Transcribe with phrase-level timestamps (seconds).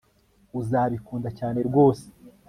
[0.59, 2.05] uzabikunda cyane rwose